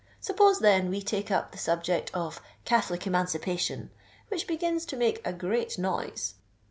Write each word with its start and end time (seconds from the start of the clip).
Suppose, 0.19 0.61
then, 0.61 0.89
we 0.89 1.03
take 1.03 1.29
up 1.29 1.51
the 1.51 1.59
subject 1.59 2.09
of 2.15 2.41
Catholic 2.65 3.05
Emancipation, 3.05 3.91
which 4.29 4.47
begins 4.47 4.83
to 4.87 4.97
make 4.97 5.21
a 5.27 5.31
great 5.31 5.77
noise. 5.77 6.33